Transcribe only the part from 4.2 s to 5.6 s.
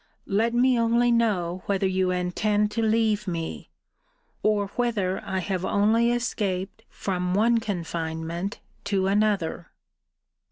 or whether I